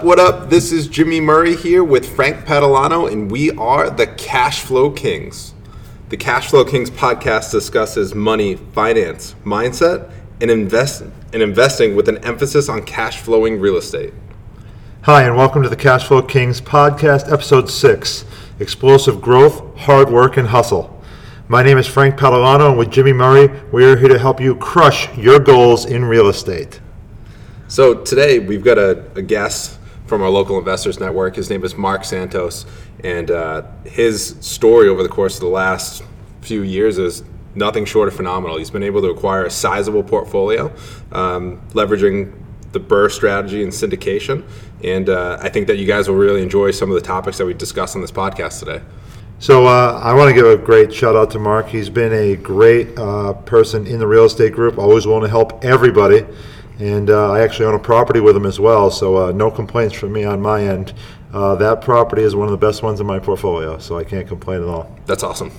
[0.00, 0.48] What up, what up?
[0.50, 5.52] This is Jimmy Murray here with Frank Padalano, and we are the Cash Flow Kings.
[6.08, 10.10] The Cash Flow Kings podcast discusses money, finance, mindset,
[10.40, 11.02] and, invest,
[11.34, 14.14] and investing with an emphasis on cash flowing real estate.
[15.02, 18.24] Hi, and welcome to the Cash Flow Kings podcast, episode six
[18.58, 20.98] Explosive Growth, Hard Work, and Hustle.
[21.46, 24.54] My name is Frank Padalano, and with Jimmy Murray, we are here to help you
[24.54, 26.80] crush your goals in real estate.
[27.68, 29.76] So today we've got a, a guest
[30.10, 31.36] from our local investors network.
[31.36, 32.66] His name is Marc Santos,
[33.04, 36.02] and uh, his story over the course of the last
[36.40, 37.22] few years is
[37.54, 38.58] nothing short of phenomenal.
[38.58, 40.72] He's been able to acquire a sizable portfolio,
[41.12, 42.34] um, leveraging
[42.72, 44.42] the BRRRR strategy and syndication.
[44.82, 47.46] And uh, I think that you guys will really enjoy some of the topics that
[47.46, 48.82] we discussed on this podcast today.
[49.38, 51.68] So uh, I want to give a great shout out to Marc.
[51.68, 55.64] He's been a great uh, person in the real estate group, always willing to help
[55.64, 56.26] everybody.
[56.80, 59.94] And uh, I actually own a property with him as well, so uh, no complaints
[59.94, 60.94] from me on my end.
[61.30, 64.26] Uh, that property is one of the best ones in my portfolio, so I can't
[64.26, 64.98] complain at all.
[65.04, 65.52] That's awesome.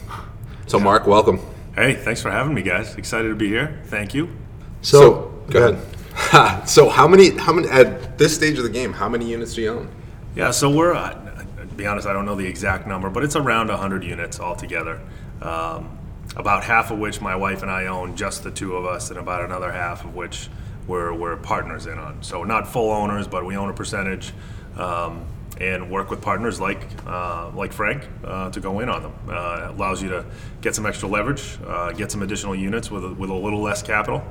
[0.65, 1.39] So, Marc, welcome.
[1.75, 2.95] Hey, thanks for having me, guys.
[2.95, 3.79] Excited to be here.
[3.85, 4.35] Thank you.
[4.81, 6.67] So, go ahead.
[6.67, 7.37] so, how many?
[7.37, 8.91] How many at this stage of the game?
[8.91, 9.89] How many units do you own?
[10.35, 10.93] Yeah, so we're.
[10.93, 11.13] Uh,
[11.57, 14.99] to be honest, I don't know the exact number, but it's around 100 units altogether.
[15.39, 15.99] Um,
[16.35, 19.19] about half of which my wife and I own, just the two of us, and
[19.19, 20.49] about another half of which
[20.87, 22.21] we're, we're partners in on.
[22.23, 24.33] So not full owners, but we own a percentage.
[24.77, 25.25] Um,
[25.59, 29.13] and work with partners like uh, like Frank uh, to go in on them.
[29.29, 30.25] Uh, allows you to
[30.61, 33.83] get some extra leverage, uh, get some additional units with a, with a little less
[33.83, 34.23] capital,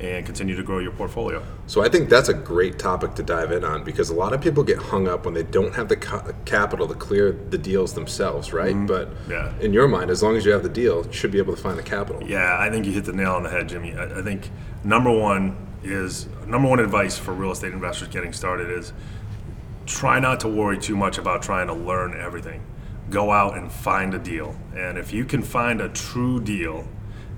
[0.00, 1.44] and continue to grow your portfolio.
[1.66, 4.40] So I think that's a great topic to dive in on because a lot of
[4.40, 7.92] people get hung up when they don't have the ca- capital to clear the deals
[7.92, 8.74] themselves, right?
[8.74, 8.86] Mm-hmm.
[8.86, 9.52] But yeah.
[9.60, 11.60] in your mind, as long as you have the deal, you should be able to
[11.60, 12.26] find the capital.
[12.26, 13.94] Yeah, I think you hit the nail on the head, Jimmy.
[13.94, 14.50] I, I think
[14.82, 18.92] number one is number one advice for real estate investors getting started is
[19.86, 22.62] try not to worry too much about trying to learn everything.
[23.08, 24.56] Go out and find a deal.
[24.74, 26.86] And if you can find a true deal,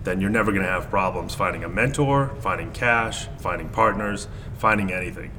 [0.05, 4.29] then you're never going to have problems finding a mentor, finding cash, finding partners,
[4.59, 5.31] finding anything.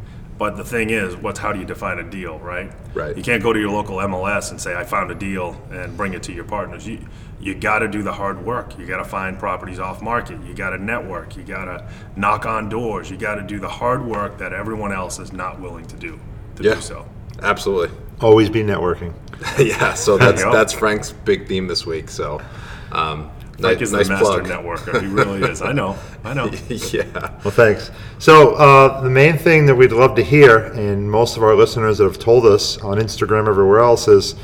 [0.43, 2.69] But the thing is, what's how do you define a deal, right?
[2.93, 3.15] Right.
[3.15, 6.13] You can't go to your local MLS and say I found a deal and bring
[6.13, 6.85] it to your partners.
[6.85, 6.99] You
[7.39, 8.77] you got to do the hard work.
[8.77, 10.43] You got to find properties off market.
[10.43, 11.37] You got to network.
[11.37, 13.09] You got to knock on doors.
[13.09, 16.19] You got to do the hard work that everyone else is not willing to do
[16.57, 17.07] to yeah, do so.
[17.41, 17.97] Absolutely.
[18.19, 19.13] Always be networking.
[19.57, 19.93] yeah.
[19.93, 22.09] So that's that's Frank's big theme this week.
[22.09, 22.41] So.
[22.91, 24.46] Um, Frank is nice the master plug.
[24.46, 25.02] networker.
[25.02, 25.62] He really is.
[25.62, 25.97] I know.
[26.24, 26.46] I know.
[26.68, 27.03] yeah.
[27.44, 27.91] Well, thanks.
[28.19, 32.00] So uh, the main thing that we'd love to hear, and most of our listeners
[32.00, 34.36] that have told us on Instagram, everywhere else, is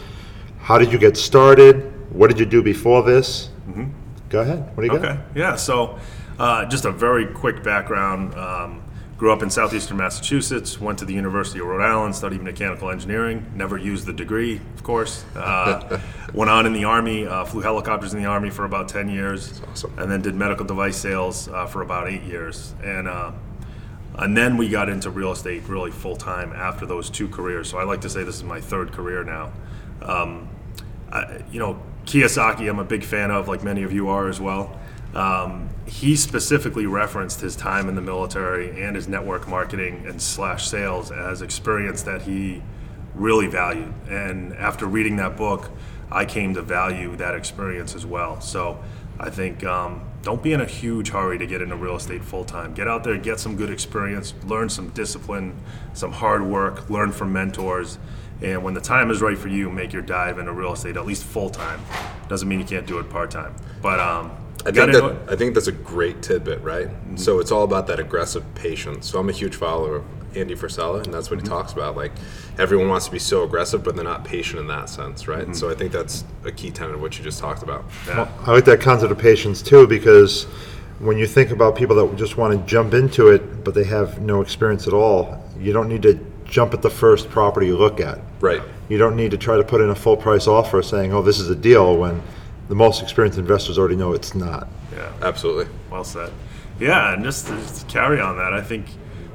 [0.59, 1.92] how did you get started?
[2.14, 3.50] What did you do before this?
[3.68, 3.86] Mm-hmm.
[4.30, 4.75] Go ahead.
[4.75, 5.08] What do you okay.
[5.08, 5.12] got?
[5.18, 5.24] Okay.
[5.36, 5.56] Yeah.
[5.56, 6.00] So,
[6.38, 8.36] uh, just a very quick background.
[8.36, 8.84] Um,
[9.19, 10.80] grew up in southeastern Massachusetts.
[10.80, 12.16] Went to the University of Rhode Island.
[12.16, 13.46] Studied mechanical engineering.
[13.53, 15.24] Never used the degree, of course.
[15.35, 16.00] Uh,
[16.34, 17.25] went on in the army.
[17.25, 19.62] Uh, flew helicopters in the army for about ten years.
[19.69, 19.97] Awesome.
[19.97, 22.74] And then did medical device sales uh, for about eight years.
[22.84, 23.31] And uh,
[24.16, 27.69] and then we got into real estate really full time after those two careers.
[27.69, 29.52] So I like to say this is my third career now.
[30.02, 30.50] Um,
[31.12, 34.40] I, you know, Kiyosaki, I'm a big fan of, like many of you are as
[34.40, 34.78] well.
[35.16, 40.68] Um, he specifically referenced his time in the military and his network marketing and slash
[40.68, 42.62] sales as experience that he
[43.16, 43.94] really valued.
[44.08, 45.72] And after reading that book,
[46.12, 48.40] I came to value that experience as well.
[48.42, 48.84] So
[49.20, 52.46] I think um, don't be in a huge hurry to get into real estate full
[52.46, 52.74] time.
[52.74, 55.56] Get out there, get some good experience, learn some discipline,
[55.94, 57.97] some hard work, learn from mentors
[58.41, 61.06] and when the time is right for you, make your dive into real estate at
[61.06, 61.81] least full time.
[62.29, 64.32] Doesn't mean you can't do it part time, but um,
[64.66, 66.88] I think that I think that's a great tidbit, right?
[66.88, 67.17] Mm-hmm.
[67.17, 69.09] So it's all about that aggressive patience.
[69.09, 71.53] So I'm a huge follower of Andy Frisella, and that's what he mm-hmm.
[71.53, 71.96] talks about.
[71.96, 72.11] Like
[72.58, 75.44] everyone wants to be so aggressive, but they're not patient in that sense, right?
[75.44, 75.53] Mm-hmm.
[75.53, 77.85] So I think that's a key tenet of what you just talked about.
[78.06, 78.17] Yeah.
[78.17, 80.44] Well, I like that concept of patience too, because
[81.00, 84.22] when you think about people that just want to jump into it, but they have
[84.22, 88.02] no experience at all, you don't need to jump at the first property you look
[88.02, 88.20] at.
[88.41, 88.62] Right.
[88.90, 91.40] You don't need to try to put in a full price offer saying, oh, this
[91.40, 92.22] is a deal, when
[92.69, 94.67] the most experienced investors already know it's not.
[94.95, 95.67] Yeah, Absolutely.
[95.89, 96.31] well said.
[96.79, 98.85] Yeah, and just, just to carry on that, I think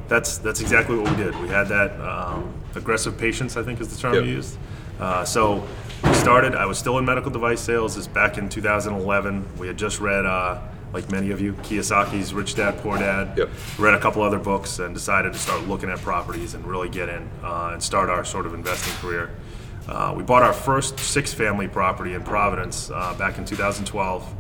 [0.09, 1.39] that's that's exactly what we did.
[1.41, 4.23] We had that um, aggressive patience, I think is the term Yep.
[4.23, 4.57] we used.
[4.99, 5.67] Uh, so
[6.05, 6.55] we started.
[6.55, 7.97] I was still in medical device sales.
[7.97, 9.47] This back in 2011.
[9.59, 10.61] We had just read uh,
[10.93, 13.37] like many of you, Kiyosaki's Rich Dad Poor Dad.
[13.37, 13.51] Yep.
[13.79, 17.09] Read a couple other books and decided to start looking at properties and really get
[17.09, 19.31] in uh, and start our sort of investing career.
[19.89, 24.35] Uh, we bought our first six family property in Providence uh, back in 2012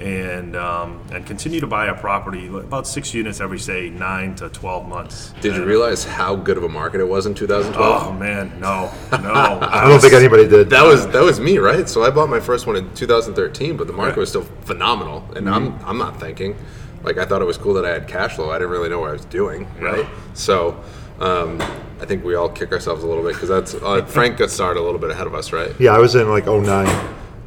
[0.00, 4.48] and um, and continue to buy a property about six units every say nine to
[4.48, 5.32] twelve months.
[5.40, 8.02] Did you realize how good of a market it was in 2012?
[8.08, 9.32] Oh man, no, no.
[9.62, 10.68] I don't think anybody did.
[10.70, 11.88] That was that was me, right?
[11.88, 14.18] So I bought my first one in 2013, but the market Right.
[14.18, 16.56] was still phenomenal, and I'm I'm not thinking
[17.04, 18.50] like I thought it was cool that I had cash flow.
[18.50, 19.84] I didn't really know what I was doing, Yeah.
[19.84, 20.06] right?
[20.32, 20.82] So
[21.20, 21.60] um,
[22.00, 24.80] I think we all kick ourselves a little bit because that's uh, Frank got started
[24.80, 25.72] a little bit ahead of us, right?
[25.78, 26.86] Yeah, I was in like '09.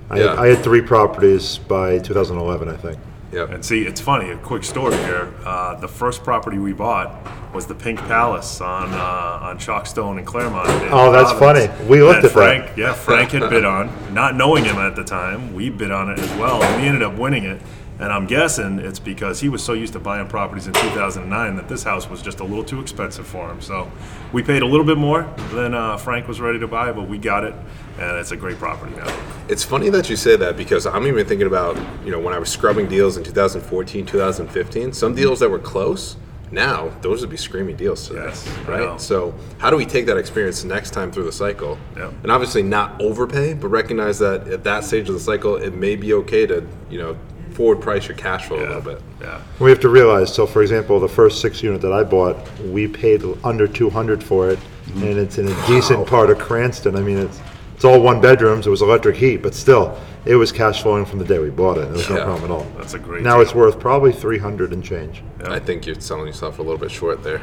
[0.10, 0.30] I, Yeah.
[0.30, 2.98] had, I had three properties by 2011, I think.
[3.34, 3.50] Yep.
[3.52, 4.30] And see, it's funny.
[4.32, 5.34] A quick story here.
[5.46, 7.14] Uh, the first property we bought
[7.54, 10.70] was the Pink Palace on uh, on Chalkstone and Claremont.
[10.70, 11.76] in Oh, that's Providence.
[11.78, 11.90] funny.
[11.90, 12.64] We looked That at that.
[12.64, 15.54] Frank, Yeah, Frank had bid on, not knowing him at the time.
[15.54, 17.62] We bid on it as well, and we ended up winning it.
[18.00, 21.68] And I'm guessing it's because he was so used to buying properties in 2009 that
[21.68, 23.60] this house was just a little too expensive for him.
[23.60, 23.92] So
[24.32, 27.18] we paid a little bit more than uh, Frank was ready to buy, but we
[27.18, 27.56] got it,
[28.00, 29.20] and it's a great property now.
[29.50, 32.40] It's funny that you say that because I'm even thinking about, you know, when I
[32.40, 36.18] was scrubbing deals in 2014, 2015, some deals that were close,
[36.52, 39.02] now those would be screaming deals today, Yes, right?
[39.02, 41.78] So, how do we take that experience next time through the cycle?
[41.98, 42.14] Yep.
[42.24, 45.98] And obviously not overpay, but recognize that at that stage of the cycle, it may
[45.98, 47.18] be okay to, you know,
[47.58, 49.02] forward price your cash flow a little bit.
[49.20, 49.42] Yeah.
[49.60, 52.88] We have to realize, so for example, the first six unit that I bought, we
[52.88, 55.04] paid under 200 for it, Mm-hmm.
[55.04, 56.96] and it's in a decent part of Cranston.
[56.96, 57.42] I mean, it's,
[57.76, 61.20] it's all one bedrooms, it was electric heat, but still, it was cash flowing from
[61.20, 61.82] the day we bought it.
[61.90, 62.24] There was no Yeah.
[62.24, 62.66] problem at all.
[62.78, 63.42] That's a great Now deal.
[63.42, 65.24] it's worth probably 300 and change.
[65.44, 67.42] I think you're selling yourself a little bit short there.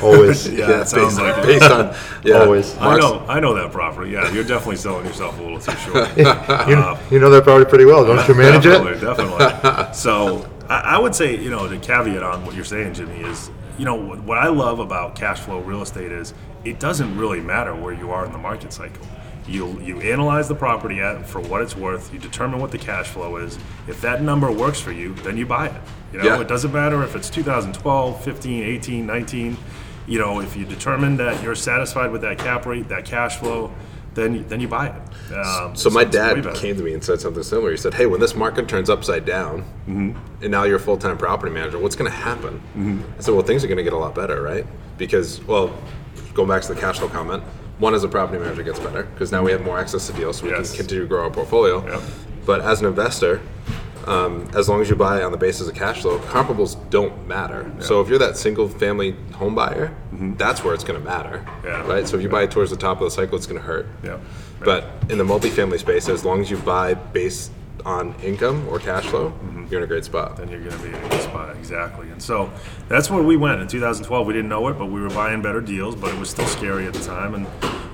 [0.00, 0.48] Always.
[0.52, 1.46] Yeah, it sounds based, like it.
[1.46, 1.94] based on
[2.24, 2.76] yeah, Always.
[2.78, 4.10] I Marc's- know, I know that property.
[4.12, 6.16] Yeah, you're definitely selling yourself a little too short.
[6.16, 9.00] You, uh, you know that property pretty well, don't you manage definitely, it?
[9.00, 9.94] definitely.
[9.94, 13.50] So I, I would say, you know, the caveat on what you're saying, Jimmy, is,
[13.78, 16.32] you know, what, what I love about cash flow real estate is
[16.64, 19.06] it doesn't really matter where you are in the market cycle.
[19.48, 22.12] You you analyze the property at for what it's worth.
[22.12, 23.58] You determine what the cash flow is.
[23.88, 25.80] If that number works for you, then you buy it.
[26.12, 26.40] You know, Yeah.
[26.40, 29.56] it doesn't matter if it's 2012, 15, 18, 19.
[30.06, 33.70] You know, if you determine that you're satisfied with that cap rate, that cash flow,
[34.14, 35.34] then you- then you buy it.
[35.34, 37.70] Um, So my dad came to me and said something similar.
[37.70, 40.10] He said, "Hey, when this market turns upside down, Mm-hmm.
[40.42, 42.60] and now you're a full-time property manager, what's going to happen?"
[43.18, 44.66] I said, "Well, things are going to get a lot better, right?
[44.98, 45.70] Because, well,
[46.34, 47.42] going back to the cash flow comment,
[47.78, 50.36] one as a property manager gets better because now we have more access to deals,
[50.38, 50.70] so we Yes.
[50.70, 51.82] can continue to grow our portfolio.
[51.86, 52.00] Yep.
[52.44, 53.40] But as an investor."
[54.06, 57.70] Um, as long as you buy on the basis of cash flow, comparables don't matter.
[57.80, 61.66] So if you're that single-family home buyer, that's where it's going to matter, Mm-hmm.
[61.66, 61.86] Yeah.
[61.86, 62.08] right?
[62.08, 63.86] So if you buy it towards the top of the cycle, it's going to hurt.
[64.02, 64.18] Yeah.
[64.60, 67.50] But in the multifamily space, as long as you buy based
[67.84, 69.32] on income or cash flow,
[69.68, 70.36] you're in a great spot.
[70.36, 71.56] then you're going to be in a good spot.
[71.56, 72.08] Exactly.
[72.10, 72.48] And so
[72.88, 74.24] that's where we went in 2012.
[74.26, 76.86] We didn't know it, but we were buying better deals, but it was still scary
[76.86, 77.34] at the time.
[77.34, 77.46] And,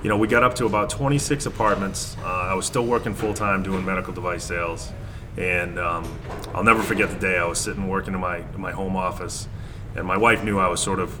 [0.03, 2.17] you know, we got up to about 26 apartments.
[2.23, 4.91] Uh, I was still working full time doing medical device sales.
[5.37, 6.19] And um,
[6.53, 9.47] I'll never forget the day I was sitting working in my, in my home office,
[9.95, 11.19] and my wife knew I was sort of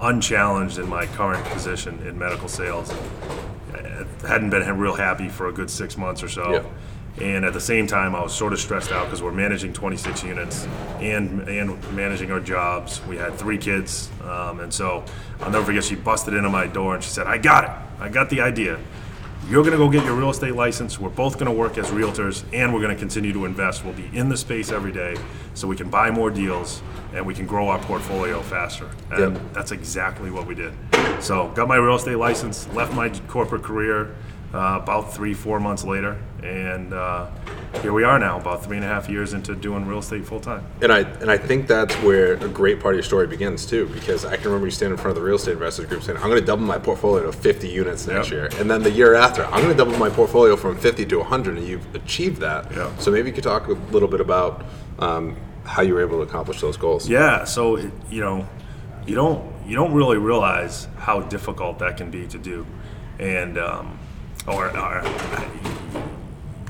[0.00, 2.92] unchallenged in my current position in medical sales.
[3.74, 6.52] I hadn't been real happy for a good six months or so.
[6.52, 6.64] Yeah.
[7.24, 10.22] And at the same time, I was sort of stressed out because we're managing 26
[10.22, 10.68] units
[11.00, 13.00] and and managing our jobs.
[13.08, 15.04] We had three kids, um, and so
[15.40, 15.82] I'll never forget.
[15.82, 17.70] She busted into my door and she said, "I got it.
[18.00, 18.78] I got the idea.
[19.48, 21.00] You're going to go get your real estate license.
[21.00, 23.82] We're both going to work as realtors, and we're going to continue to invest.
[23.82, 25.16] We'll be in the space every day,
[25.54, 26.82] so we can buy more deals
[27.14, 29.52] and we can grow our portfolio faster." And Yep.
[29.54, 30.74] that's exactly what we did.
[31.20, 34.08] So, got my real estate license, left my corporate career
[34.54, 37.26] uh, about three, four months later, and uh,
[37.82, 40.40] here we are now, about three and a half years into doing real estate full
[40.40, 40.64] time.
[40.80, 43.86] And I and I think that's where a great part of your story begins too,
[43.92, 46.16] because I can remember you standing in front of the real estate investors group saying,
[46.18, 48.32] "I'm going to double my portfolio to 50 units next Yep.
[48.52, 51.20] year," and then the year after, "I'm going to double my portfolio from 50 to
[51.20, 52.72] 100," and you've achieved that.
[52.74, 52.90] Yeah.
[52.98, 54.64] So maybe you could talk a little bit about
[54.98, 57.06] um, how you were able to accomplish those goals.
[57.06, 58.48] Yeah, so you know,
[59.06, 62.64] you don't you don't really realize how difficult that can be to do,
[63.18, 63.98] and um,
[64.48, 65.02] or, or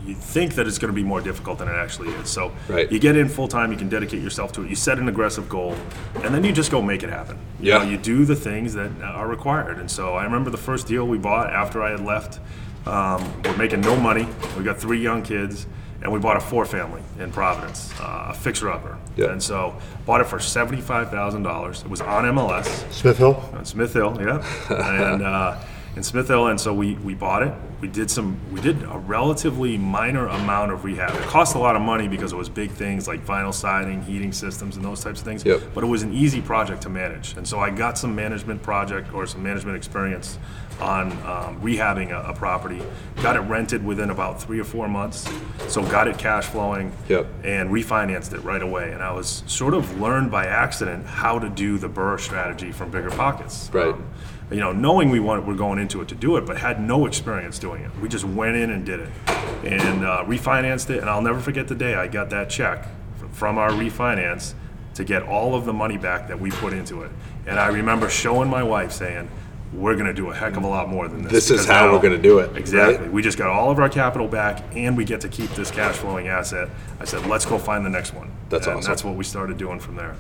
[0.07, 2.31] you think that it's going to be more difficult than it actually is.
[2.31, 2.91] So Right.
[2.91, 4.71] you get in full time, you can dedicate yourself to it.
[4.71, 5.75] You set an aggressive goal,
[6.23, 7.37] and then you just go make it happen.
[7.61, 7.79] You Yeah.
[7.79, 9.79] know, you do the things that are required.
[9.79, 12.41] And so I remember the first deal we bought after I had left.
[12.87, 14.27] Um, we're making no money.
[14.57, 15.67] We got three young kids,
[16.01, 18.97] and we bought a four family in Providence, uh, a fixer upper.
[19.17, 19.27] Yeah.
[19.33, 19.75] And so
[20.07, 21.83] bought it for seventy five thousand dollars.
[21.83, 23.43] It was on MLS Smith Hill?
[23.55, 24.43] on Smith Hill, yeah.
[24.71, 25.57] and uh,
[25.97, 27.53] in Smith Hill, and so we, we bought it.
[27.81, 31.15] We did some, we did a relatively minor amount of rehab.
[31.15, 34.33] It cost a lot of money because it was big things like vinyl siding, heating
[34.33, 35.45] systems, and those types of things.
[35.45, 35.63] Yep.
[35.75, 39.13] But it was an easy project to manage, and so I got some management project
[39.13, 40.39] or some management experience
[40.81, 42.81] on um, rehabbing a, a property.
[43.17, 45.29] Got it rented within about three or four months,
[45.67, 46.93] so got it cash flowing.
[47.09, 47.27] Yep.
[47.45, 51.49] And refinanced it right away, and I was sort of learned by accident how to
[51.49, 53.73] do the BRRRR strategy from BiggerPockets.
[53.73, 53.89] Right.
[53.89, 54.09] Um,
[54.51, 57.07] you know, knowing we want, we're going into it to do it, but had no
[57.07, 57.91] experience doing it.
[58.01, 59.09] We just went in and did it,
[59.65, 61.01] and uh, refinanced it.
[61.01, 62.87] And I'll never forget the day I got that check
[63.33, 64.55] from our refinance
[64.95, 67.11] to get all of the money back that we put into it.
[67.47, 69.29] And I remember showing my wife saying,
[69.73, 71.87] "We're going to do a heck of a lot more than this." This is how
[71.87, 72.57] now- we're gonna do it, right?
[72.59, 73.09] Exactly.
[73.09, 75.97] We just got all of our capital back, and we get to keep this cash
[75.97, 76.69] flowing asset.
[77.01, 78.91] I said, "Let's go find the next one." That's and awesome.
[78.91, 80.17] That's what we started doing from there.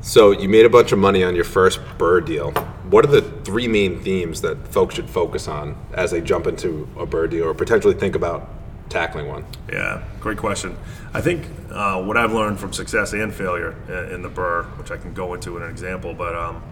[0.00, 2.54] So you made a bunch of money on your first BRRRR deal.
[2.90, 6.88] What are the three main themes that folks should focus on as they jump into
[6.96, 8.48] a BRRRR deal or potentially think about
[8.88, 9.44] tackling one?
[9.68, 10.76] Yeah, great question.
[11.12, 13.72] I think uh, what I've learned from success and failure
[14.12, 16.62] in the BRRRR, which I can go into in an example, but um,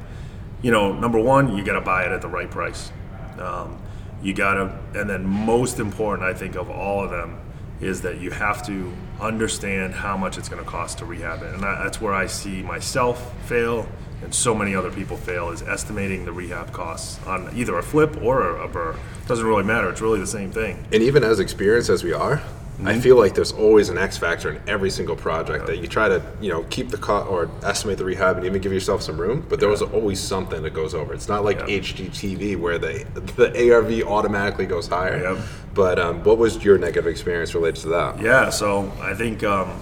[0.62, 2.92] you know, number one, you got to buy it at the right price.
[3.38, 3.78] Um,
[4.22, 7.40] you got to, and then most important, I think, of all of them
[7.80, 11.52] is that you have to understand how much it's going to cost to rehab it,
[11.54, 13.88] and that's where I see myself fail
[14.24, 18.16] and so many other people fail is estimating the rehab costs on either a flip
[18.22, 18.98] or a, a BRRRR.
[19.28, 19.88] Doesn't really matter.
[19.90, 20.84] It's really the same thing.
[20.92, 22.42] And even as experienced as we are,
[22.84, 26.08] I feel like there's always an X factor in every single project that you try
[26.08, 29.16] to, you know, keep the cost or estimate the rehab and even give yourself some
[29.16, 29.46] room.
[29.48, 31.14] But there was always something that goes over.
[31.14, 31.78] It's not like Yeah.
[31.78, 33.04] HGTV where the
[33.36, 35.22] the ARV automatically goes higher.
[35.22, 35.38] Yep.
[35.72, 38.20] But um, what was your negative experience related to that?
[38.20, 39.80] Yeah, so I think, um,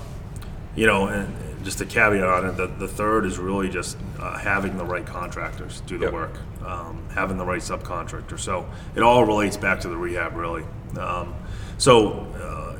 [0.77, 4.38] you know, and just a caveat on it, the, the third is really just uh,
[4.38, 6.12] having the right contractors do the Yep.
[6.12, 6.33] work,
[6.64, 8.38] um, having the right subcontractor.
[8.38, 10.64] So it all relates back to the rehab, really.
[10.99, 11.35] Um,
[11.78, 12.76] so uh,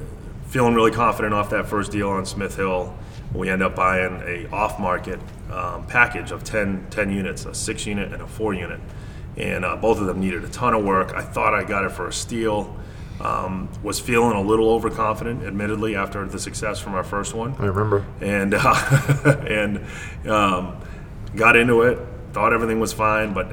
[0.49, 2.95] feeling really confident off that first deal on Smith Hill,
[3.33, 5.19] we end up buying a off-market
[5.51, 8.81] um, package of 10, 10 units, a six unit and a four unit.
[9.37, 11.15] And uh, both of them needed a ton of work.
[11.15, 12.77] I thought I got it for a steal.
[13.23, 17.67] Um, was feeling a little overconfident, admittedly, after the success from our first one I
[17.67, 18.05] remember.
[18.21, 19.87] and uh, and
[20.29, 20.77] um,
[21.37, 21.99] got into it.
[22.33, 23.47] Thought everything was fine, but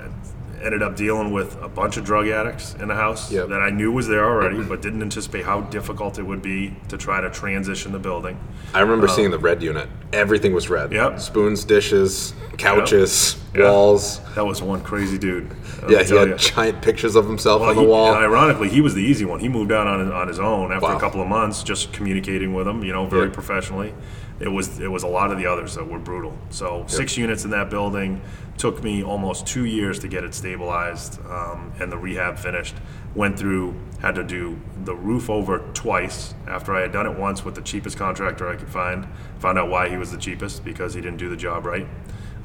[0.64, 3.50] ended up dealing with a bunch of drug addicts in the house Yep.
[3.50, 6.98] that I knew was there already, but didn't anticipate how difficult it would be to
[6.98, 8.38] try to transition the building.
[8.74, 9.88] I remember um, seeing the red unit.
[10.14, 10.92] Everything was red.
[10.92, 11.20] Yep.
[11.20, 13.64] Spoons, dishes, couches, Yeah.
[13.72, 14.20] walls.
[14.36, 15.50] That was one crazy dude.
[15.88, 16.36] Yeah, he had ya.
[16.38, 18.14] giant pictures of himself Well, on the he- wall.
[18.14, 19.40] and ironically, he was the easy one.
[19.40, 20.98] He moved out on his, on his own after Wow.
[20.98, 23.34] a couple of months, just communicating with him, you know, very Yeah.
[23.34, 23.94] professionally.
[24.40, 26.38] It was it was a lot of the others that were brutal.
[26.50, 28.22] So six units in that building
[28.58, 32.76] took me almost two years to get it stabilized um, and the rehab finished.
[33.16, 37.44] Went through, had to do the roof over twice after I had done it once
[37.44, 39.08] with the cheapest contractor I could find.
[39.40, 41.88] Found out why he was the cheapest because he didn't do the job right.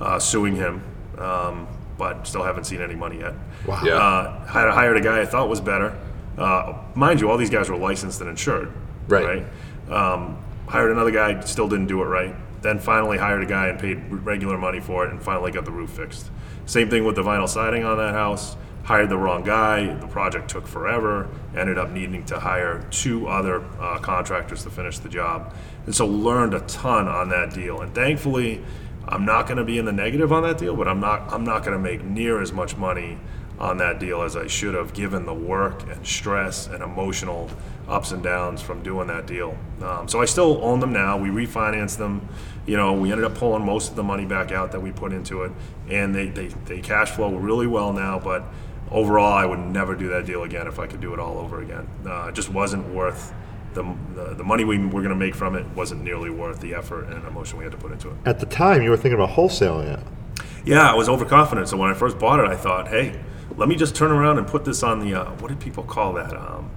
[0.01, 0.83] Uh, suing him,
[1.19, 3.35] um, but still haven't seen any money yet.
[3.67, 3.83] Wow.
[3.85, 3.95] Yeah.
[3.95, 5.97] Uh, had hired a guy I thought was better.
[6.37, 8.73] Uh, mind you, all these guys were licensed and insured.
[9.07, 9.45] Right.
[9.91, 12.35] Um, hired another guy, still didn't do it right.
[12.63, 15.71] Then finally hired a guy and paid regular money for it, and finally got the
[15.71, 16.31] roof fixed.
[16.67, 18.57] Same thing with the vinyl siding on that house.
[18.85, 19.95] Hired the wrong guy.
[19.95, 21.29] The project took forever.
[21.57, 25.55] Ended up needing to hire two other uh, contractors to finish the job,
[25.87, 27.81] and so learned a ton on that deal.
[27.81, 28.63] And thankfully,
[29.07, 31.45] I'm not going to be in the negative on that deal, but I'm not I'm
[31.45, 33.19] not going to make near as much money
[33.59, 37.49] on that deal as I should have, given the work and stress and emotional
[37.89, 39.57] ups and downs from doing that deal.
[39.83, 41.19] Um, so I still own them now.
[41.19, 42.29] We refinanced them.
[42.67, 45.13] You know, we ended up pulling most of the money back out that we put
[45.13, 45.53] into it,
[45.91, 48.19] and they they, they cash flow really well now.
[48.19, 48.45] But
[48.91, 51.61] overall, I would never do that deal again if I could do it all over
[51.61, 51.87] again.
[52.07, 53.35] Uh, it just wasn't worth.
[53.75, 53.83] The,
[54.15, 57.09] the, the money we were going to make from it wasn't nearly worth the effort
[57.09, 58.15] and emotion we had to put into it.
[58.25, 60.01] At the time, you were thinking about wholesaling it.
[60.65, 61.69] Yeah, I was overconfident.
[61.69, 63.21] So when I first bought it, I thought, hey,
[63.57, 66.13] let me just turn around and put this on the uh, what did people call
[66.13, 66.33] that?
[66.37, 66.71] Um,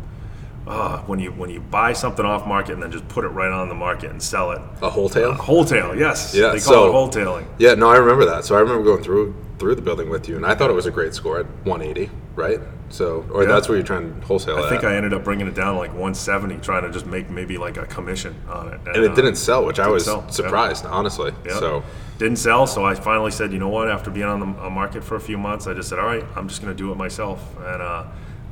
[0.67, 3.51] uh, when you when you buy something off market and then just put it right
[3.51, 4.61] on the market and sell it.
[4.81, 5.33] a whole tail?
[5.33, 6.33] Wholetail, yes.
[6.35, 7.45] Yeah, they call so- it wholetailing.
[7.57, 8.45] Yeah, no, I remember that.
[8.45, 10.85] So I remember going through through the building with you, and I thought it was
[10.85, 12.59] a great score at 180, right?
[12.89, 13.49] So, or Yeah.
[13.49, 14.91] that's where you're trying to wholesale I think at.
[14.91, 17.87] I ended up bringing it down like 170, trying to just make maybe like a
[17.87, 18.79] commission on it.
[18.85, 20.31] and it uh, didn't sell, which I didn't was sell, yeah.
[20.31, 21.33] surprised, honestly.
[21.43, 21.59] Yeah.
[21.59, 21.83] So,
[22.19, 22.67] didn't sell.
[22.67, 23.89] So I finally said, you know what?
[23.89, 26.23] After being on the uh, market for a few months, I just said, all right,
[26.35, 28.03] I'm just going to do it myself, and uh,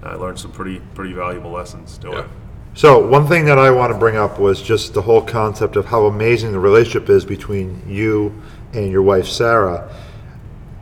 [0.03, 2.19] I learned some pretty pretty valuable lessons doing Yeah.
[2.21, 2.25] it.
[2.73, 5.85] So one thing that I want to bring up was just the whole concept of
[5.85, 8.33] how amazing the relationship is between you
[8.73, 9.89] and your wife Sarah.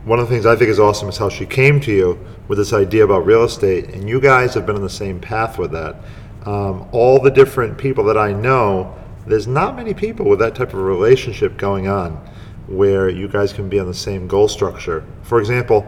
[0.04, 2.58] one of the things I think is awesome is how she came to you with
[2.58, 5.70] this idea about real estate, and you guys have been on the same path with
[5.72, 5.96] that.
[6.44, 8.94] Um, all the different people that I know,
[9.26, 12.20] there's not many people with that type of relationship going on
[12.66, 15.04] where you guys can be on the same goal structure.
[15.22, 15.86] For example,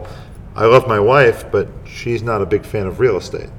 [0.57, 3.49] I love my wife, but she's not a big fan of real estate.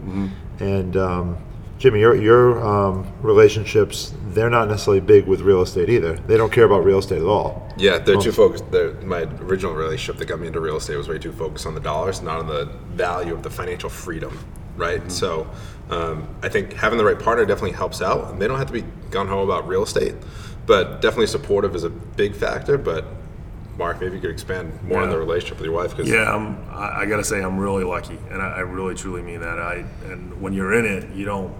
[0.60, 1.38] And um,
[1.78, 6.14] Jimmy, your, your um, relationships, they're not necessarily big with real estate either.
[6.14, 7.72] They don't care about real estate at all.
[7.76, 8.68] Yeah, they're too focused.
[8.72, 11.74] They're, my original relationship that got me into real estate was way too focused on
[11.74, 12.64] the dollars, not on the
[12.94, 14.36] value of the financial freedom,
[14.76, 15.10] right?
[15.12, 15.48] So
[15.90, 18.32] um, I think having the right partner definitely helps out.
[18.32, 20.16] And they don't have to be gun ho about real estate,
[20.66, 22.76] but definitely supportive is a big factor.
[22.76, 23.04] But
[23.78, 25.96] Marc, maybe you could expand more on the relationship with your wife.
[25.96, 29.22] Cause Yeah, I'm, I, I gotta say, I'm really lucky, and I, I really truly
[29.22, 29.60] mean that.
[29.60, 31.54] I and when you're in it, you don't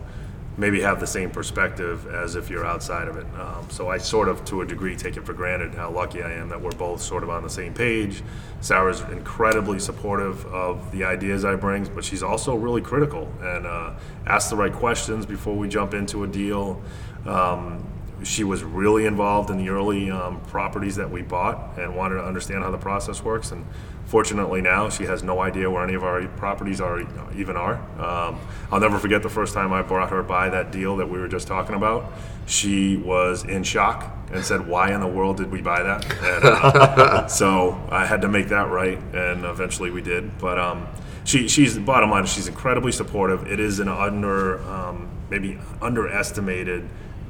[0.59, 3.27] maybe have the same perspective as if you're outside of it.
[3.39, 6.33] Um, so I sort of, to a degree, take it for granted how lucky I
[6.33, 8.25] am that we're both sort of on the same page.
[8.61, 13.95] Sarah's incredibly supportive of the ideas I bring, but she's also really critical and uh,
[14.27, 16.83] asks the right questions before we jump into a deal.
[17.25, 17.87] Um,
[18.25, 22.25] she was really involved in the early um, properties that we bought and wanted to
[22.25, 23.53] understand how the process works.
[23.53, 23.65] And
[24.07, 27.01] fortunately, now she has no idea where any of our properties are
[27.37, 27.75] even are.
[28.01, 31.19] Um, I'll never forget the first time I brought her by that deal that we
[31.19, 32.13] were just talking about.
[32.47, 36.45] She was in shock and said, "Why in the world did we buy that?" And,
[36.45, 40.39] uh, so I had to make that right, and eventually we did.
[40.39, 40.89] But um,
[41.25, 42.27] she, she's bottom line.
[42.27, 43.47] She's incredibly supportive.
[43.47, 46.89] It is an under, um, maybe underestimated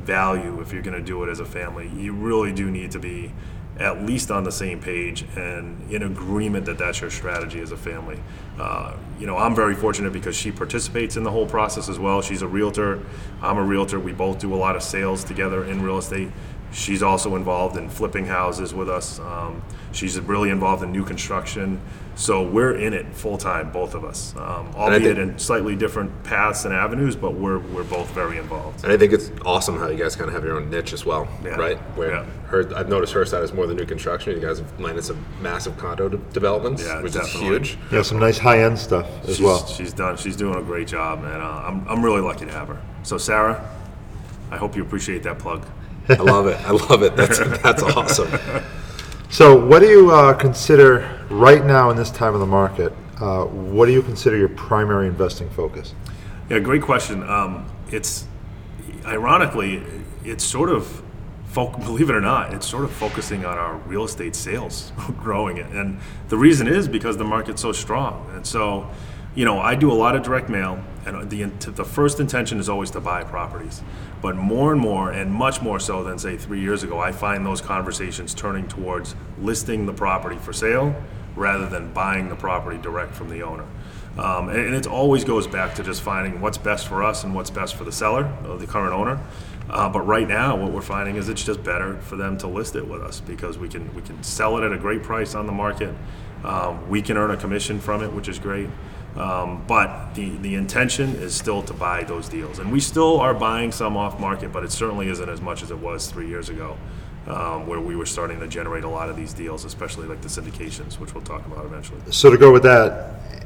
[0.08, 1.88] value if you're going to do it as a family.
[1.94, 3.30] You really do need to be
[3.78, 7.76] at least on the same page and in agreement that that's your strategy as a
[7.76, 8.18] family.
[8.58, 12.22] Uh, you know, I'm very fortunate because she participates in the whole process as well.
[12.22, 13.04] She's a realtor.
[13.42, 14.00] I'm a realtor.
[14.00, 16.30] We both do a lot of sales together in real estate.
[16.72, 19.20] She's also involved in flipping houses with us.
[19.20, 19.62] Um,
[19.92, 21.80] she's really involved in new construction.
[22.18, 25.76] So we're in it full time, both of us, um, I albeit think- in slightly
[25.76, 28.82] different paths and avenues, but we're, we're both very involved.
[28.82, 31.06] And I think it's awesome how you guys kind of have your own niche as
[31.06, 31.50] well, Yeah.
[31.50, 31.78] right?
[31.96, 32.24] Where Yeah.
[32.48, 34.32] her, I've noticed her side is more the new construction.
[34.34, 37.40] You guys have landed some massive condo de- developments, Yeah, which definitely.
[37.56, 37.78] is huge.
[37.92, 39.64] Yeah, some nice high-end stuff as she's, well.
[39.68, 40.16] She's done.
[40.16, 42.82] She's doing a great job, and uh, I'm, I'm really lucky to have her.
[43.04, 43.64] So, Sarah,
[44.50, 45.64] I hope you appreciate that plug.
[46.08, 46.56] I love it.
[46.66, 47.14] I love it.
[47.14, 48.28] That's that's awesome.
[49.30, 52.92] So, what do you uh, consider right now in this time of the market?
[53.20, 55.94] Uh, what do you consider your primary investing focus?
[56.48, 57.22] Yeah, great question.
[57.28, 58.26] Um, it's
[59.04, 59.82] ironically,
[60.24, 61.02] it's sort of,
[61.54, 65.66] believe it or not, it's sort of focusing on our real estate sales, growing it,
[65.72, 68.88] and the reason is because the market's so strong, and so,
[69.34, 72.68] you know, I do a lot of direct mail, and the the first intention is
[72.68, 73.82] always to buy properties,
[74.22, 77.44] but more and more, and much more so than say three years ago, I find
[77.44, 80.94] those conversations turning towards listing the property for sale
[81.36, 83.66] rather than buying the property direct from the owner.
[84.18, 87.34] Um, and, and it always goes back to just finding what's best for us and
[87.34, 89.20] what's best for the seller, or the current owner.
[89.70, 92.74] Uh, but right now, what we're finding is it's just better for them to list
[92.74, 95.46] it with us because we can we can sell it at a great price on
[95.46, 95.94] the market.
[96.42, 98.68] Um, we can earn a commission from it, which is great.
[99.16, 103.34] Um, but the, the intention is still to buy those deals, and we still are
[103.34, 106.48] buying some off market, but it certainly isn't as much as it was three years
[106.50, 106.76] ago,
[107.28, 110.28] um, where we were starting to generate a lot of these deals, especially like the
[110.28, 112.00] syndications, which we'll talk about eventually.
[112.10, 113.44] So, to go with that,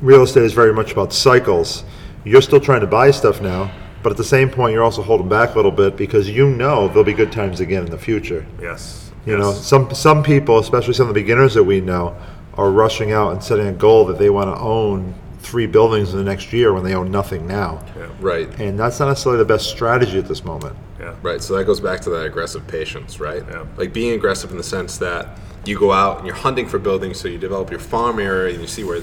[0.00, 1.84] real estate is very much about cycles.
[2.24, 5.28] You're still trying to buy stuff now, but at the same point, you're also holding
[5.28, 8.46] back a little bit because you know there'll be good times again in the future.
[8.60, 9.10] Yes.
[9.24, 12.16] You know, some some people, especially some of the beginners that we know,
[12.54, 15.14] are rushing out and setting a goal that they want to own
[15.52, 17.84] three buildings in the next year when they own nothing now.
[17.94, 18.08] Yeah.
[18.20, 18.48] Right.
[18.58, 20.74] And that's not necessarily the best strategy at this moment.
[20.98, 21.14] Yeah.
[21.20, 21.42] Right.
[21.42, 23.42] So that goes back to that aggressive patience, right?
[23.46, 23.66] Yeah.
[23.76, 27.20] Like being aggressive in the sense that you go out and you're hunting for buildings,
[27.20, 29.02] so you develop your farm area and you see where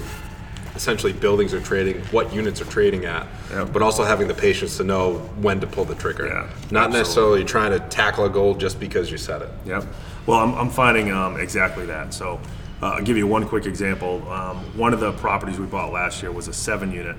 [0.74, 3.64] essentially buildings are trading, what units are trading at, Yeah.
[3.64, 6.26] but also having the patience to know when to pull the trigger.
[6.26, 6.34] Yeah,
[6.72, 6.98] Not absolutely.
[6.98, 9.50] necessarily trying to tackle a goal just because you said it.
[9.66, 9.84] Yep.
[10.26, 12.12] Well, I'm, I'm finding um, exactly that.
[12.12, 12.40] So
[12.82, 14.26] uh, I'll give you one quick example.
[14.30, 17.16] Um, one of the properties we bought last year was a seven unit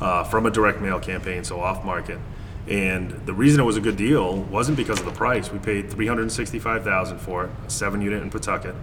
[0.00, 2.18] uh, from a direct mail campaign, so off market.
[2.68, 5.52] And the reason it was a good deal wasn't because of the price.
[5.52, 8.74] We paid 365000 for it, a seven unit in Pawtucket.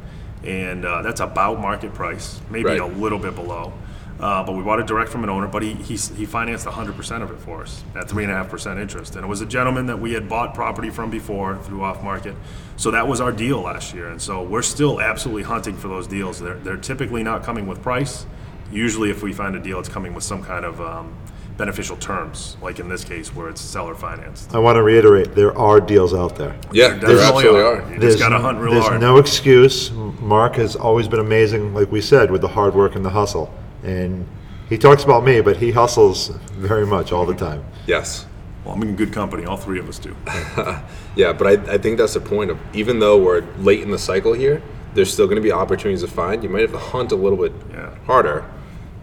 [0.43, 2.79] And uh, that's about market price, maybe Right.
[2.79, 3.73] a little bit below.
[4.21, 7.23] Uh, but we bought it direct from an owner, but he, he, he financed 100%
[7.23, 9.15] of it for us at 3.5% interest.
[9.15, 12.35] And it was a gentleman that we had bought property from before through off market.
[12.77, 14.09] So that was our deal last year.
[14.09, 16.39] And so we're still absolutely hunting for those deals.
[16.39, 18.27] They're, they're typically not coming with price.
[18.71, 21.17] Usually, if we find a deal, it's coming with some kind of um,
[21.57, 24.53] beneficial terms, like in this case where it's seller financed.
[24.53, 26.55] I want to reiterate, there are deals out there.
[26.71, 27.93] Yeah, there Definitely absolutely are.
[27.93, 29.01] You just gotta hunt real there's hard.
[29.01, 29.91] There's no excuse.
[29.91, 33.53] Marc has always been amazing, like we said, with the hard work and the hustle.
[33.83, 34.27] And
[34.69, 37.63] he talks about me, but he hustles very much all the time.
[37.87, 38.25] Yes.
[38.63, 39.45] Well, I'm in good company.
[39.45, 40.15] All three of us do.
[41.13, 43.97] Yeah, but I, I think that's the point of even though we're late in the
[43.97, 44.61] cycle here,
[44.93, 46.41] there's still going to be opportunities to find.
[46.41, 47.93] You might have to hunt a little bit Yeah.
[48.05, 48.45] harder,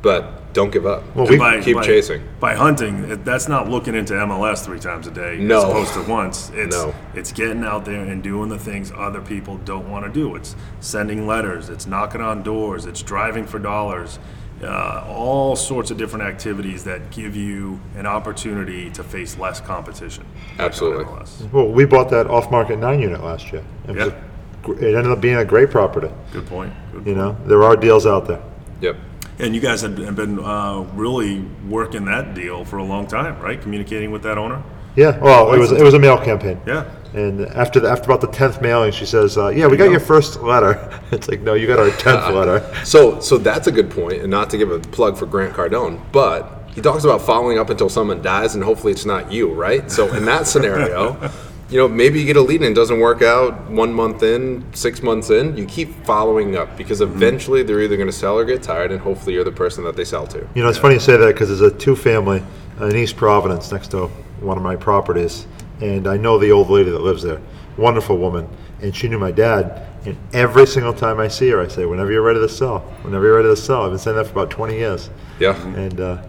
[0.01, 1.03] but don't give up.
[1.15, 2.23] Well, And we- by- keep by- chasing.
[2.41, 5.59] By hunting, that's not looking into MLS three times a day No.
[5.59, 6.51] as opposed to once.
[6.55, 6.95] It's No.
[7.15, 10.35] it's getting out there and doing the things other people don't want to do.
[10.35, 11.69] It's sending letters.
[11.69, 12.87] It's knocking on doors.
[12.87, 14.19] It's driving for dollars.
[14.63, 20.25] Uh, all sorts of different activities that give you an opportunity to face less competition.
[20.59, 21.05] Absolutely.
[21.05, 21.53] MLS.
[21.53, 23.63] Well, we bought that off-market nine unit last year.
[23.87, 24.13] It, was Yeah.
[24.13, 26.09] a gr- it ended up being a great property.
[26.33, 26.73] Good point.
[26.93, 28.41] Good You know, there are deals out there.
[28.81, 28.97] Yep.
[29.39, 33.39] And you guys have have been uh, really working that deal for a long time,
[33.41, 33.61] right?
[33.63, 34.61] Communicating with that owner.
[34.99, 36.61] Yeah, well, it was it was a mail campaign.
[36.67, 36.91] Yeah.
[37.15, 40.01] And after the, after about the tenth mailing, she says, uh, "Yeah, we got your
[40.01, 42.61] first letter." It's like, no, you got our tenth letter.
[42.85, 46.03] So, so that's a good point, and not to give a plug for Grant Cardone,
[46.13, 49.91] but he talks about following up until someone dies, and hopefully it's not you, right?
[49.91, 51.31] So, in that scenario,
[51.71, 54.65] you know, maybe you get a lead and it doesn't work out one month in,
[54.75, 55.57] six months in.
[55.57, 59.01] You keep following up because eventually they're either going to sell or get tired, and
[59.01, 60.47] hopefully you're the person that they sell to.
[60.55, 62.43] You know, it's funny you say that because there's a two-family
[62.81, 65.47] in East Providence next to one of my properties,
[65.81, 67.41] and I know the old lady that lives there.
[67.77, 68.49] Wonderful woman,
[68.83, 69.87] and she knew my dad.
[70.05, 73.25] And every single time I see her, I say, "Whenever you're ready to sell, whenever
[73.27, 75.57] you're ready to sell." I've been saying that for about 20 years, Yeah.
[75.77, 76.23] and uh,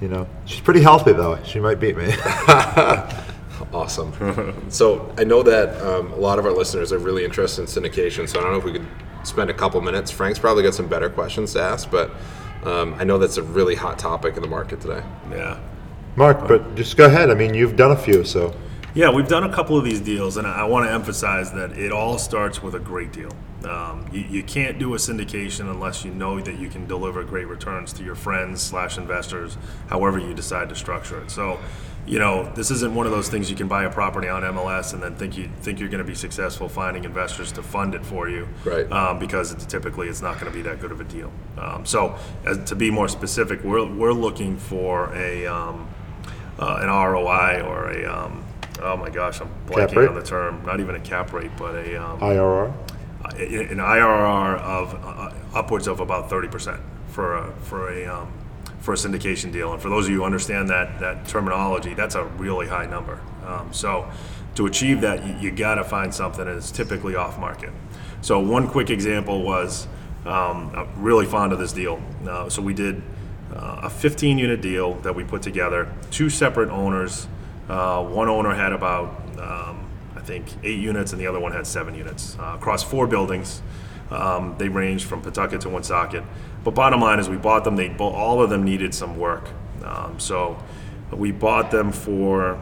[0.00, 1.38] you know, she's pretty healthy though.
[1.44, 2.12] She might beat me.
[3.72, 4.12] Awesome.
[4.70, 8.28] so I know that um, a lot of our listeners are really interested in syndication.
[8.28, 8.86] So I don't know if we could
[9.22, 10.10] spend a couple minutes.
[10.10, 12.10] Frank's probably got some better questions to ask, but
[12.64, 15.02] um, I know that's a really hot topic in the market today.
[15.30, 15.60] Yeah.
[16.16, 17.30] Marc, but just go ahead.
[17.30, 18.54] I mean, you've done a few, so
[18.94, 21.92] Yeah, we've done a couple of these deals, and I want to emphasize that it
[21.92, 23.30] all starts with a great deal.
[23.64, 27.46] Um, you, you can't do a syndication unless you know that you can deliver great
[27.46, 29.56] returns to your friends slash investors,
[29.88, 31.30] however you decide to structure it.
[31.30, 31.58] So,
[32.06, 34.94] you know, this isn't one of those things you can buy a property on MLS
[34.94, 38.04] and then think you think you're going to be successful finding investors to fund it
[38.04, 38.90] for you, Right.
[38.90, 41.30] Um, because it's typically it's not going to be that good of a deal.
[41.58, 45.86] Um, so, as, to be more specific, we're we're looking for a um,
[46.60, 48.44] uh, an ROI or a um,
[48.82, 50.64] oh my gosh, I'm blanking on the term.
[50.64, 52.72] Not even a cap rate, but a um, IRR.
[53.24, 58.32] an IRR of uh, upwards of about thirty percent for a for a um,
[58.80, 59.72] for a syndication deal.
[59.72, 63.20] And for those of you who understand that that terminology, that's a really high number.
[63.46, 64.10] Um, so
[64.54, 67.70] to achieve that, you, you got to find something that's typically off market.
[68.20, 69.86] So one quick example was
[70.26, 72.02] um, I'm really fond of this deal.
[72.28, 73.02] Uh, so we did
[73.60, 77.28] a 15 unit deal that we put together, two separate owners.
[77.68, 81.66] Uh, one owner had about um, I think eight units, and the other one had
[81.66, 83.62] seven units uh, across four buildings.
[84.10, 86.24] Um, they ranged from Pawtucket to Woonsocket.
[86.64, 87.76] But bottom line is, we bought them.
[87.76, 89.48] They all of them needed some work,
[89.84, 90.62] um, so
[91.12, 92.60] we bought them for.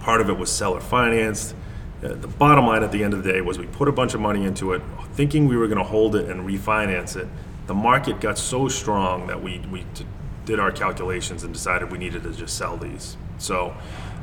[0.00, 1.54] Part of it was seller financed.
[2.02, 4.14] Uh, the bottom line at the end of the day was we put a bunch
[4.14, 7.28] of money into it, thinking we were going to hold it and refinance it.
[7.66, 10.06] The market got so strong that we we t-
[10.44, 13.16] did our calculations and decided we needed to just sell these.
[13.38, 13.74] So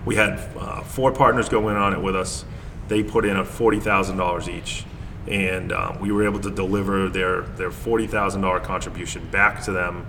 [0.06, 2.46] we had uh, four partners go in on it with us.
[2.88, 4.86] They put in a forty thousand dollars each,
[5.28, 9.72] and um, we were able to deliver their their forty thousand dollar contribution back to
[9.72, 10.06] them,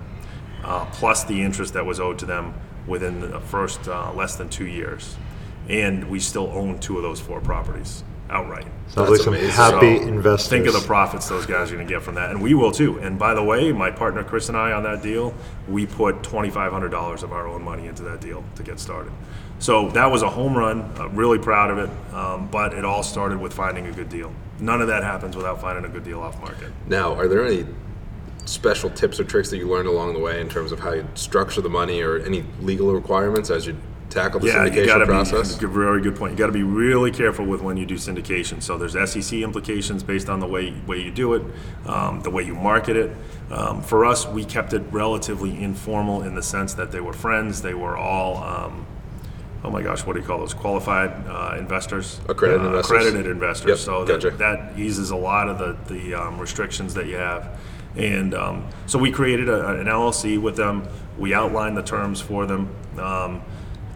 [0.64, 2.54] uh, plus the interest that was owed to them
[2.86, 5.16] within the first uh, less than two years,
[5.68, 8.64] and we still own two of those four properties outright.
[8.64, 9.50] Sounds That's like some amazing.
[9.50, 10.48] happy So, investors.
[10.48, 12.72] Think of the profits those guys are going to get from that, and we will
[12.72, 12.98] too.
[12.98, 15.34] And by the way, my partner Chris and I on that deal,
[15.68, 18.80] we put twenty five hundred dollars of our own money into that deal to get
[18.80, 19.12] started.
[19.58, 20.80] So that was a home run.
[20.98, 22.14] Uh, really proud of it.
[22.14, 24.32] Um, but it all started with finding a good deal.
[24.58, 26.72] None of that happens without finding a good deal off market.
[26.86, 27.66] Now, are there any
[28.46, 31.06] special tips or tricks that you learned along the way in terms of how you
[31.14, 33.76] structure the money or any legal requirements as you
[34.10, 35.56] tackle the Yeah, you syndication got to process?
[35.56, 36.32] be very good point.
[36.32, 38.62] You got to be really careful with when you do syndication.
[38.62, 41.42] So there's SEC implications based on the way way you do it,
[41.86, 43.16] um, the way you market it.
[43.50, 47.62] Um, for us, we kept it relatively informal in the sense that they were friends.
[47.62, 48.36] They were all.
[48.38, 48.86] Um,
[49.62, 50.54] Oh my gosh, what do you call those?
[50.54, 52.90] Qualified uh, investors, Accredited Uh, investors.
[52.96, 53.68] accredited investors.
[53.68, 54.30] Yep, so gotcha.
[54.30, 57.60] that, that eases a lot of the the um, restrictions that you have.
[57.94, 60.88] And um, so we created a, an LLC with them.
[61.18, 62.74] We outlined the terms for them.
[62.98, 63.42] Um,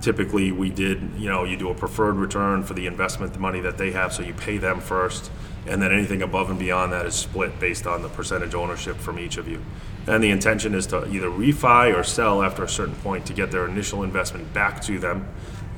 [0.04, 3.60] typically, we did, you know, you do a preferred return for the investment, the money
[3.60, 5.30] that they have, so you pay them first,
[5.66, 9.18] and then anything above and beyond that is split based on the percentage ownership from
[9.18, 9.64] each of you.
[10.06, 13.50] And the intention is to either refi or sell after a certain point to get
[13.50, 15.26] their initial investment back to them.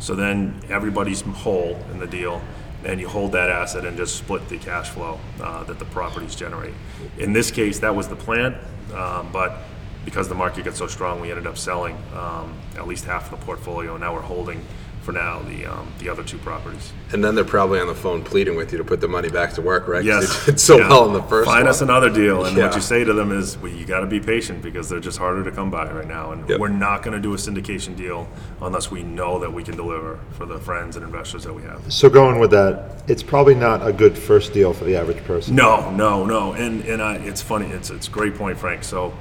[0.00, 2.42] So then everybody's whole in the deal,
[2.84, 6.34] and you hold that asset and just split the cash flow uh, that the properties
[6.34, 6.74] generate.
[7.18, 8.58] In this case, that was the plan,
[8.92, 9.62] um, but
[10.06, 13.38] because the market got so strong, we ended up selling um, at least half of
[13.38, 14.64] the portfolio, and now we're holding
[15.02, 16.92] for now the um, the other two properties.
[17.12, 19.52] And then they're probably on the phone pleading with you to put the money back
[19.52, 20.02] to work, right?
[20.04, 20.44] Yes.
[20.46, 20.88] They did so Yeah.
[20.88, 21.68] well in the first Find one.
[21.68, 24.18] us another deal, and what you say to them is, well, you got to be
[24.18, 26.58] patient because they're just harder to come by right now, and Yep.
[26.58, 28.26] we're not going to do a syndication deal
[28.62, 31.80] unless we know that we can deliver for the friends and investors that we have.
[31.92, 35.54] So going with that, it's probably not a good first deal for the average person.
[35.54, 37.66] No, no, no, and and I, it's funny.
[37.66, 38.82] It's it's a great point, Frank.
[38.82, 39.12] So,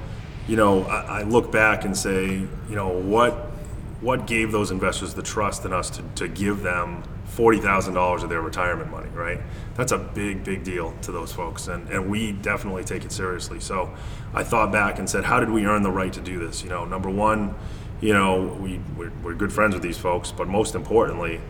[0.48, 3.50] you know, I, I look back and say, you know, what
[4.00, 8.22] what gave those investors the trust in us to, to give them forty thousand dollars
[8.22, 9.40] of their retirement money, right?
[9.74, 13.60] That's a big, big deal to those folks, and and we definitely take it seriously.
[13.60, 13.94] So,
[14.34, 16.62] I thought back and said, how did we earn the right to do this?
[16.62, 17.54] You know, number one,
[18.00, 21.40] you know, we we're, we're good friends with these folks, but most importantly,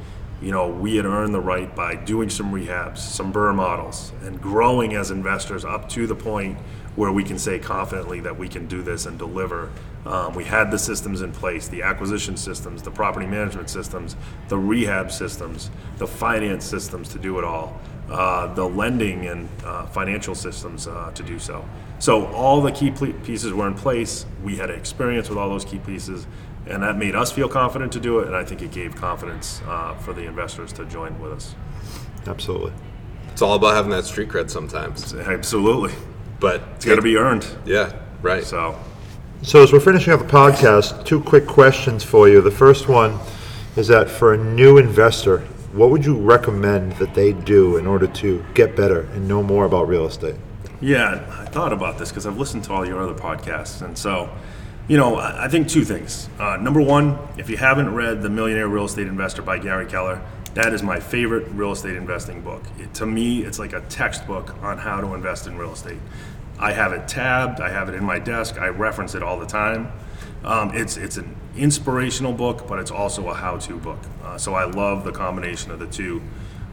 [0.40, 4.40] you know, we had earned the right by doing some rehabs, some BRRRR models, and
[4.40, 6.58] growing as investors up to the point
[6.96, 9.70] where we can say confidently that we can do this and deliver.
[10.04, 14.16] Um, we had the systems in place, the acquisition systems, the property management systems,
[14.48, 17.78] the rehab systems, the finance systems to do it all,
[18.10, 21.64] uh, the lending and uh, financial systems uh, to do so.
[21.98, 24.26] So all the key ple- pieces were in place.
[24.42, 26.26] We had experience with all those key pieces,
[26.66, 28.26] and that made us feel confident to do it.
[28.26, 31.54] And I think it gave confidence uh, for the investors to join with us.
[32.26, 32.72] Absolutely.
[33.32, 35.12] It's all about having that street cred sometimes.
[35.14, 35.92] Absolutely,
[36.40, 37.46] But it's got to be earned.
[37.64, 38.44] Yeah, right.
[38.44, 38.78] So,
[39.42, 42.40] So as we're finishing up the podcast, two quick questions for you.
[42.40, 43.18] The first one
[43.76, 45.40] is that for a new investor,
[45.72, 49.64] what would you recommend that they do in order to get better and know more
[49.66, 50.36] about real estate?
[50.80, 54.30] yeah, I thought about this because I've listened to all your other podcasts, and so,
[54.88, 56.28] you know, I, I think two things.
[56.38, 60.20] Uh, number one, if you haven't read The Millionaire Real Estate Investor by Gary Keller,
[60.56, 62.62] that is my favorite real estate investing book.
[62.78, 65.98] It, to me, it's like a textbook on how to invest in real estate.
[66.58, 67.60] I have it tabbed.
[67.60, 68.58] I have it in my desk.
[68.58, 69.92] I reference it all the time.
[70.44, 73.98] Um, it's it's an inspirational book, but it's also a how-to book.
[74.24, 76.22] Uh, so I love the combination of the two.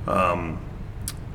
[0.08, 0.62] Um,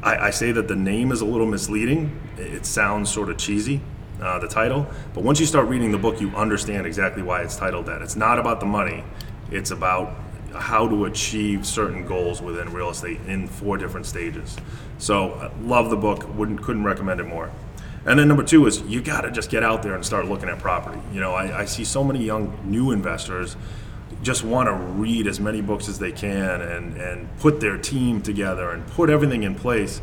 [0.03, 2.19] I, I say that the name is a little misleading.
[2.39, 3.83] It it sounds sort of cheesy,
[4.23, 4.87] uh, the title.
[5.13, 8.01] But once you start reading the book, you understand exactly why it's titled that.
[8.01, 9.05] It's not about the money.
[9.51, 10.15] It's about
[10.55, 14.57] how to achieve certain goals within real estate in four different stages.
[14.99, 16.27] So, uh, love the book.
[16.37, 17.51] Wouldn't couldn't recommend it more.
[18.07, 20.49] And then number two is you got to just get out there and start looking
[20.49, 20.99] at property.
[21.13, 23.57] You know, I, I see so many young new investors
[24.23, 28.21] just want to read as many books as they can and, and put their team
[28.23, 30.01] together and put everything in place.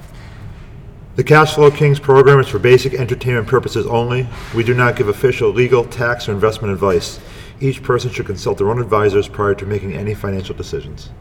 [1.16, 4.28] The Cash Flow Kings program is for basic entertainment purposes only.
[4.56, 7.20] We do not give official legal, tax, or investment advice.
[7.60, 11.12] Each person should consult their own advisors prior to making any financial decisions.